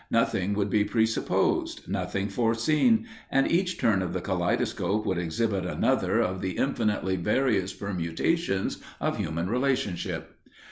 [0.09, 6.19] Nothing would be presupposed, nothing foreseen, and each turn of the kaleidoscope would exhibit another
[6.21, 10.39] of the infinitely various permutations of human relationship.